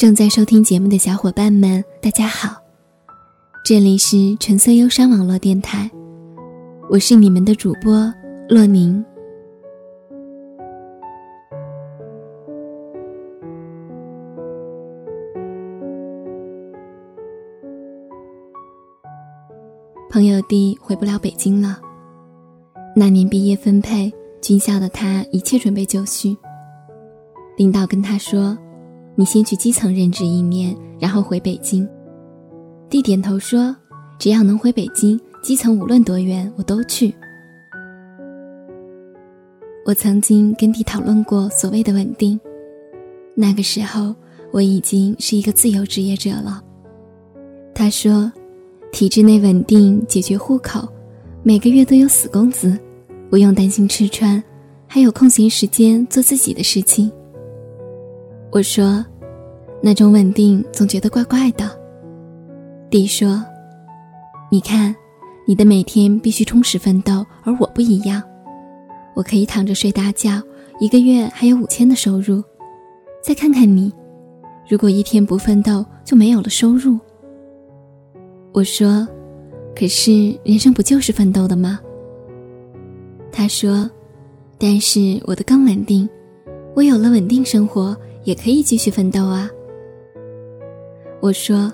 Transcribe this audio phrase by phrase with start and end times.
[0.00, 2.56] 正在收听节目的小伙伴们，大家好，
[3.62, 5.90] 这里是纯色忧伤网络电台，
[6.88, 8.10] 我是你们的主播
[8.48, 9.04] 洛宁。
[20.08, 21.78] 朋友弟回不了北京了，
[22.96, 24.10] 那年毕业分配，
[24.40, 26.34] 军校的他一切准备就绪。
[27.58, 28.56] 领导跟他说。
[29.20, 31.86] 你先去基层任职一年，然后回北京。
[32.88, 33.76] 弟点头说
[34.18, 37.14] ：“只要能回北京，基层无论多远我都去。”
[39.84, 42.40] 我曾经跟弟讨论过所谓的稳定，
[43.34, 44.14] 那个时候
[44.52, 46.64] 我已经是一个自由职业者了。
[47.74, 48.32] 他说
[48.90, 50.88] ：“体制内稳定，解决户口，
[51.42, 52.74] 每个月都有死工资，
[53.28, 54.42] 不用担心吃穿，
[54.86, 57.12] 还有空闲时间做自己的事情。”
[58.50, 59.04] 我说。
[59.82, 61.70] 那种稳定总觉得怪怪的。
[62.90, 63.42] 弟说
[64.50, 64.94] ：“你看，
[65.46, 68.22] 你的每天必须充实奋斗，而我不一样。
[69.14, 70.42] 我可以躺着睡大觉，
[70.80, 72.42] 一个月还有五千的收入。
[73.22, 73.92] 再看看你，
[74.68, 76.98] 如果一天不奋斗，就没有了收入。”
[78.52, 79.06] 我说
[79.74, 81.78] ：“可是人生不就是奋斗的吗？”
[83.30, 83.88] 他说
[84.58, 86.08] ：“但是我的更稳定，
[86.74, 89.48] 我有了稳定生活，也可以继续奋斗啊。”
[91.20, 91.70] 我说：“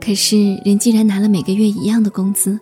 [0.00, 2.58] 可是人既然拿了每个月一样的工资，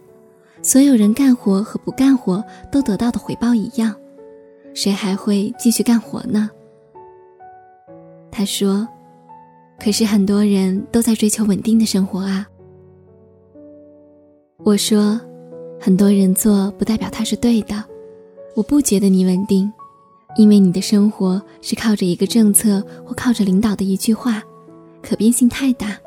[0.60, 3.94] 所有人干活和不干活都得到的回报一样，
[4.74, 6.50] 谁还会继续干活呢？”
[8.30, 8.86] 他说
[9.82, 12.46] ：“可是很多人都在追求稳定的生活啊。”
[14.62, 15.18] 我说
[15.80, 17.82] ：“很多人做不代表他是对的，
[18.54, 19.72] 我不觉得你稳定，
[20.36, 24.42] 因为你的生活是靠着一个政策或靠着领导的一句话。”
[25.02, 25.98] 可变性太大，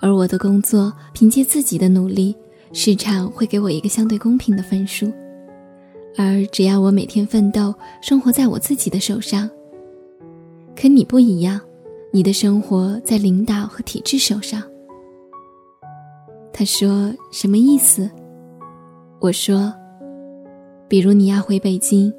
[0.00, 2.36] 而我的工作凭借自己的努力，
[2.72, 5.10] 市场会给我一个相对公平的分数。
[6.16, 9.48] 而只要我每天奋斗，生活在我自己的手上。
[10.76, 11.60] 可你不一样，
[12.12, 14.62] 你的生活在领导和体制手上。
[16.52, 18.10] 他说什么意思？
[19.20, 19.72] 我说，
[20.88, 22.12] 比如你要回北京，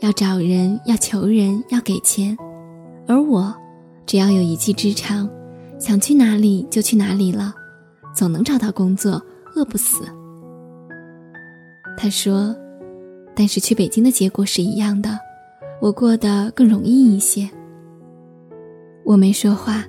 [0.00, 2.36] 要找人，要求人，要给钱，
[3.06, 3.54] 而我。
[4.06, 5.28] 只要有一技之长，
[5.78, 7.54] 想去哪里就去哪里了，
[8.14, 9.22] 总能找到工作，
[9.54, 10.04] 饿不死。
[11.96, 12.54] 他说
[13.34, 15.18] ：“但是去北京的结果是一样的，
[15.80, 17.48] 我过得更容易一些。”
[19.04, 19.84] 我没说话。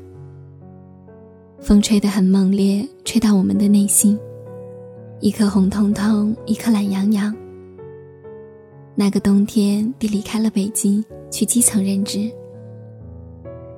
[1.60, 4.20] 风吹得很猛烈，吹到我们的内心，
[5.22, 7.34] 一颗红彤彤，一颗懒洋洋。
[8.96, 12.30] 那个冬天，弟离开了北京，去基层任职。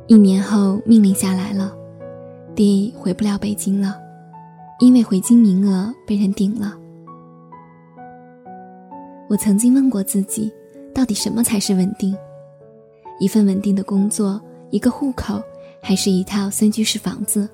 [0.07, 1.75] 一年后，命令下来了，
[2.53, 3.97] 弟回不了北京了，
[4.79, 6.77] 因为回京名额被人顶了。
[9.27, 10.53] 我曾经问过自己，
[10.93, 12.15] 到底什么才是稳定？
[13.19, 14.39] 一份稳定的工作，
[14.69, 15.41] 一个户口，
[15.81, 17.49] 还是一套三居室房子？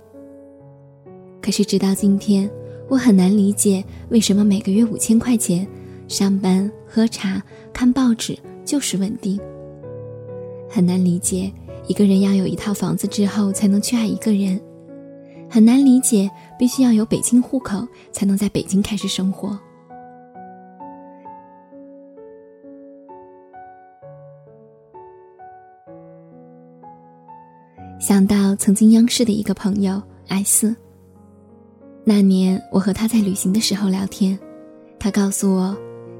[1.42, 2.52] 可是直到今天，
[2.90, 5.66] 我很难理解为什么每个月五千块钱，
[6.10, 7.42] 上班、喝茶、
[7.72, 9.40] 看报纸就是稳定。
[10.70, 11.50] 很难理解。
[11.88, 14.62] 一个人要有一套房子之后，才能去爱一个人，
[15.50, 16.30] 很难理解。
[16.60, 19.60] 必须要有北京户口，才能在北京开始生活。
[28.00, 30.76] 想到曾经央视的一个朋友 S，
[32.04, 34.38] 那年我和他在旅行的时候聊天，
[35.00, 35.76] 他告诉我，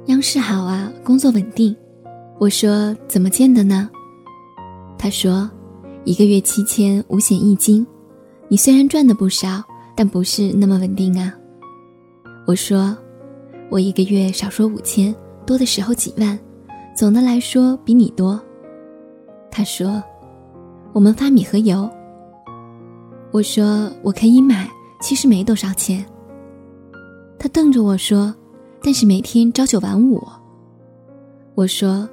[0.08, 1.76] 央视好啊，工作稳定。
[2.40, 3.88] 我说怎么见的呢？
[5.02, 5.50] 他说
[6.06, 7.86] ：“一个月七千，五险一金。
[8.48, 9.64] 你虽然赚的不少，
[9.96, 11.34] 但不是那么稳定啊。”
[12.46, 12.96] 我说
[13.72, 15.14] ：“我一个月少说五千，
[15.44, 16.38] 多的时候几万，
[16.96, 18.40] 总的来说比你多。”
[19.50, 20.04] 他说
[20.94, 21.90] ：“我们发米和油。”
[23.34, 24.70] 我说：“我可以买，
[25.02, 26.06] 其实没多少钱。”
[27.40, 28.32] 他瞪着我说
[28.84, 30.22] ：“但是每天朝九晚五。”
[31.58, 32.08] 我说：“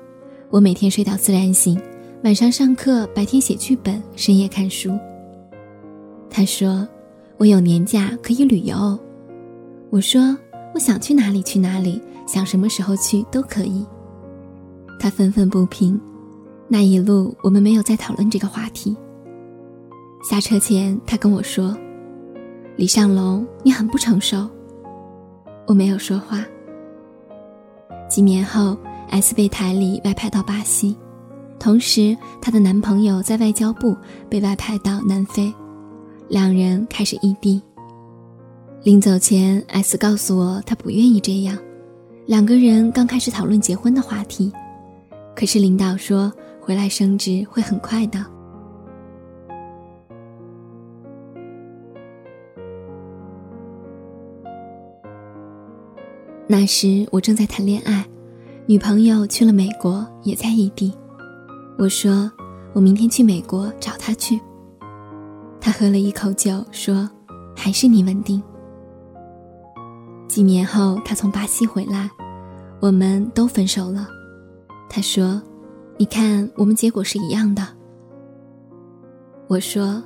[0.49, 1.79] 我每天睡到自然醒。”
[2.25, 4.91] 晚上上课，白天写剧本，深夜看书。
[6.29, 6.87] 他说
[7.38, 8.99] ：“我有年假可以旅游。”
[9.88, 10.37] 我说
[10.75, 13.87] ：“我想去哪里去哪里，想什么时候去都可以。”
[14.99, 15.99] 他愤愤不平。
[16.67, 18.97] 那一路我们没有再讨论这个话题。
[20.29, 21.75] 下车前，他跟我说
[22.75, 24.44] ：“李尚龙，你很不成熟。”
[25.69, 26.44] 我没有说话。
[28.11, 28.76] 几年后
[29.11, 30.97] ，S 被台里外派到巴西。
[31.58, 33.96] 同时，她的男朋友在外交部
[34.28, 35.52] 被外派到南非，
[36.28, 37.60] 两人开始异地。
[38.84, 41.58] 临走前，S 告诉我他不愿意这样。
[42.26, 44.52] 两个人刚开始讨论结婚的话题，
[45.34, 48.25] 可是领导说回来升职会很快的。
[56.46, 58.06] 那时我正在谈恋爱，
[58.66, 60.94] 女朋友去了美国，也在异地。
[61.79, 62.29] 我说
[62.75, 64.39] 我明天去美国找他去。
[65.61, 67.09] 他喝了一口酒，说
[67.55, 68.43] 还是你稳定。
[70.27, 72.11] 几年后，他从巴西回来，
[72.81, 74.09] 我们都分手了。
[74.91, 75.41] 他说
[75.97, 77.65] ：“你看，我们结果是一样的。”
[79.47, 80.03] 我说：“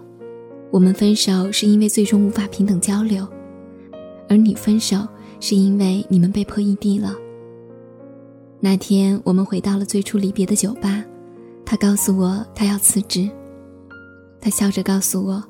[0.70, 3.26] 我们分手是因为最终无法平等交流，
[4.28, 5.08] 而你分手
[5.40, 7.14] 是因为你们被迫异地了。”
[8.60, 11.02] 那天，我们回到了最初离别的酒吧，
[11.72, 13.26] 他告诉我他要辞职。
[14.42, 15.42] 他笑着告诉我，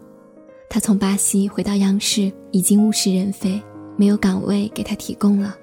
[0.71, 3.61] 他从巴西回到央视已经物是人非。
[3.97, 5.57] 没有岗位给他提供了，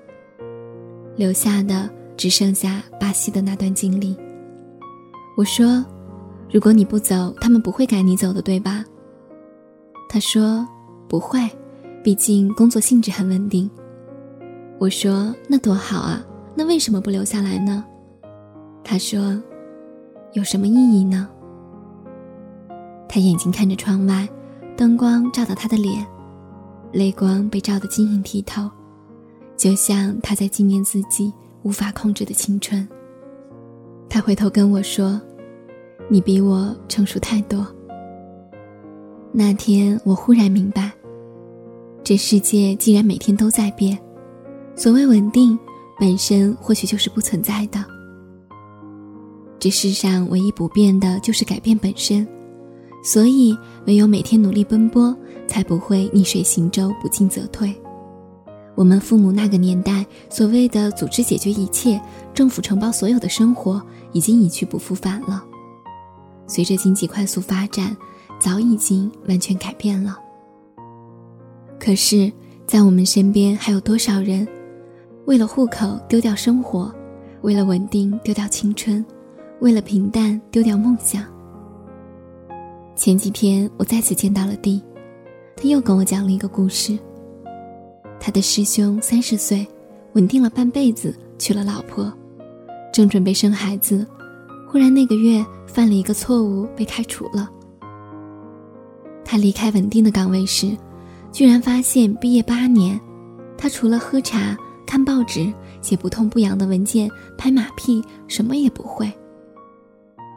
[1.15, 4.17] 留下的只剩下巴西的那段经历。
[5.37, 5.83] 我说
[6.51, 8.83] ：“如果你不走，他们不会赶你走的，对吧？”
[10.09, 10.67] 他说
[11.07, 11.39] ：“不会，
[12.03, 13.69] 毕竟工作性质很稳定。”
[14.77, 16.21] 我说：“那多好啊，
[16.53, 17.83] 那为什么不留下来呢？”
[18.83, 19.41] 他说
[20.33, 21.27] ：“有什么意义呢？”
[23.07, 24.27] 他眼睛看着窗外，
[24.77, 26.05] 灯光照到他的脸。
[26.91, 28.67] 泪光被照得晶莹剔透，
[29.55, 31.31] 就像他在纪念自己
[31.61, 32.87] 无法控制的青春。
[34.09, 35.21] 他回头跟我说
[36.09, 37.63] ：“你比我成熟太多。”
[39.31, 40.91] 那天我忽然明白，
[42.03, 43.95] 这世界既然每天都在变，
[44.75, 45.57] 所谓稳定
[45.99, 47.85] 本身或许就是不存在的。
[49.59, 52.27] 这世上唯一不变的就是改变本身。
[53.03, 55.15] 所以，唯有每天努力奔波，
[55.47, 57.73] 才不会逆水行舟，不进则退。
[58.75, 61.99] 我们父母那个年代所谓的组织解决一切、
[62.33, 63.81] 政府承包所有的生活，
[64.13, 65.43] 已经一去不复返了。
[66.47, 67.95] 随着经济快速发展，
[68.39, 70.17] 早已经完全改变了。
[71.79, 72.31] 可是，
[72.65, 74.47] 在我们身边还有多少人，
[75.25, 76.93] 为了户口丢掉生活，
[77.41, 79.05] 为了稳定丢掉青春，
[79.61, 81.21] 为了平淡丢掉梦想？
[82.95, 84.81] 前几天我再次见到了弟，
[85.57, 86.97] 他又跟我讲了一个故事。
[88.21, 89.67] 他的师兄三十岁，
[90.13, 92.11] 稳定了半辈子，娶了老婆，
[92.93, 94.07] 正准备生孩子，
[94.65, 97.49] 忽然那个月犯了一个错误，被开除了。
[99.25, 100.75] 他离开稳定的岗位时，
[101.33, 102.97] 居然发现毕业八年，
[103.57, 104.57] 他除了喝茶、
[104.87, 109.11] 看报纸、写不痛不痒的文件、拍马屁，什么也不会。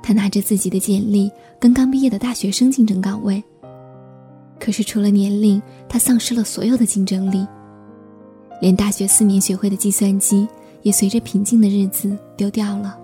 [0.02, 3.42] 他拿着自己的简历跟刚毕业的大学生竞争岗位，
[4.58, 7.46] 可是除了年龄，他丧失了所有的竞争力，
[8.60, 10.46] 连大学四年学会的计算机
[10.82, 12.98] 也随着平静的日子丢掉了。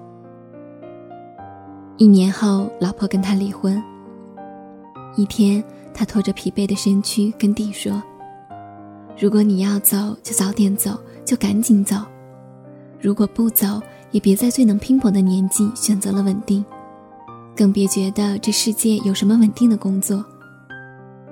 [1.97, 3.81] 一年后，老婆跟他离婚。
[5.17, 5.63] 一天，
[5.93, 8.01] 他拖着疲惫的身躯跟弟说
[9.19, 11.97] ：“如果你要走，就早点走，就赶紧走；
[13.01, 13.81] 如果不走，
[14.13, 16.65] 也别在最能拼搏的年纪选择了稳定。”
[17.59, 20.25] 更别觉得这世界有什么稳定的工作。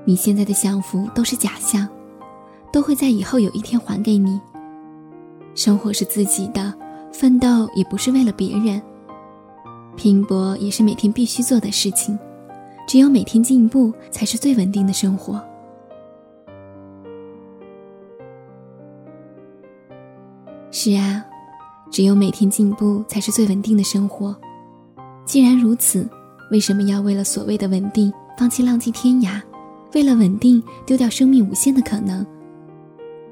[0.04, 1.88] 你现在的享福都是假象，
[2.72, 4.40] 都会在以后有一天还给你。
[5.54, 6.74] 生活是自己的，
[7.12, 8.82] 奋斗也不是为了别人，
[9.96, 12.18] 拼搏也是每天必须做的事情。
[12.88, 15.40] 只有每天进步，才是最稳定的生活。
[20.72, 21.24] 是啊，
[21.88, 24.36] 只有每天进步，才是最稳定的生活。
[25.24, 26.08] 既然如此，
[26.50, 29.40] 为什么要为了所谓的稳定放弃浪迹天涯？
[29.94, 32.24] 为了稳定丢掉生命无限的可能？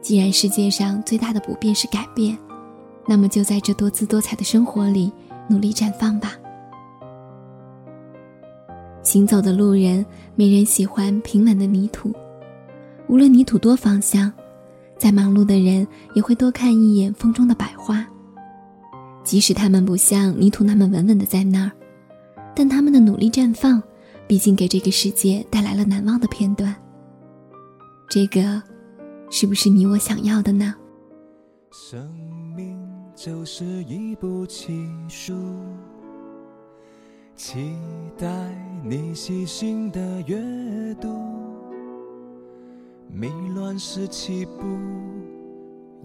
[0.00, 2.36] 既然世界上最大的不变是改变，
[3.06, 5.12] 那么就在这多姿多彩的生活里
[5.48, 6.32] 努力绽放吧。
[9.02, 10.04] 行走的路人，
[10.34, 12.12] 没人喜欢平稳的泥土，
[13.08, 14.32] 无论泥土多芳香，
[14.98, 18.04] 再忙碌的人也会多看一眼风中的百花，
[19.22, 21.70] 即使他们不像泥土那么稳稳的在那儿。
[22.54, 23.82] 但他们的努力绽放，
[24.26, 26.74] 毕竟给这个世界带来了难忘的片段。
[28.08, 28.62] 这个，
[29.30, 30.74] 是不是你我想要的呢？
[31.72, 32.08] 生
[32.56, 32.78] 命
[33.16, 35.34] 就是一部奇书，
[37.34, 37.76] 期
[38.16, 38.28] 待
[38.84, 40.36] 你细心的阅
[41.00, 41.08] 读。
[43.08, 44.62] 迷乱时起步，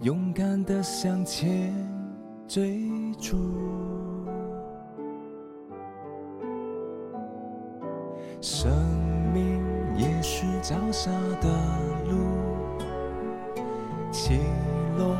[0.02, 1.72] 勇敢的向前
[2.48, 2.88] 追
[3.20, 3.36] 逐。
[8.40, 8.72] 生
[9.34, 9.62] 命
[9.94, 11.10] 也是脚下
[11.42, 11.48] 的
[12.08, 12.16] 路，
[14.10, 14.40] 起
[14.96, 15.14] 落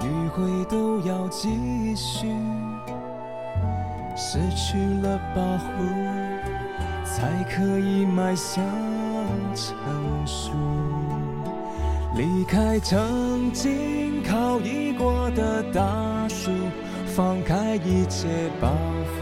[0.00, 2.28] 迂回都要继续。
[4.16, 5.68] 失去了保护，
[7.04, 8.64] 才可以迈向
[9.54, 9.76] 成
[10.24, 10.50] 熟。
[12.14, 16.50] 离开曾经靠依过的大树，
[17.04, 19.20] 放开一切包袱，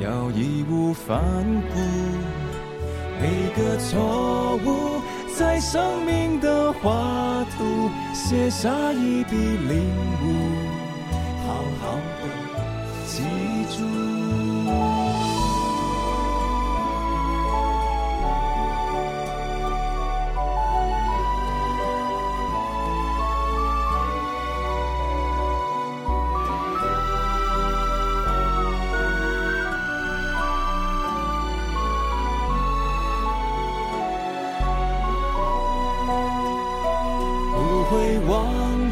[0.00, 1.78] 要义无反顾。
[3.20, 5.00] 每个错误，
[5.34, 9.88] 在生命的画图写下一笔领
[10.22, 10.24] 悟，
[11.46, 12.24] 好好的
[13.06, 13.22] 记
[13.76, 14.25] 住。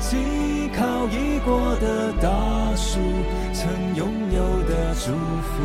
[0.05, 2.29] 忘记靠倚过的大
[2.77, 3.01] 树，
[3.55, 5.63] 曾拥有的祝福，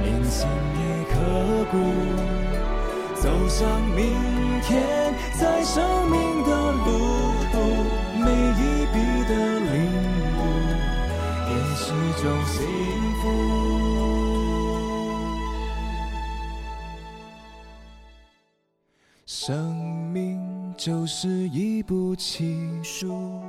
[0.00, 0.46] 铭心
[0.78, 1.16] 也刻
[1.72, 1.76] 骨。
[3.16, 3.66] 走向
[3.96, 4.14] 明
[4.62, 6.55] 天，在生命的
[20.86, 23.40] 就是一部情书，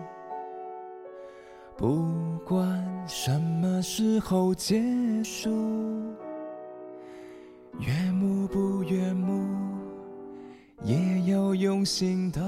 [1.77, 2.03] 不
[2.44, 4.82] 管什么时候结
[5.24, 5.51] 束，
[7.77, 9.48] 悦目不悦目，
[10.82, 12.41] 也要用心的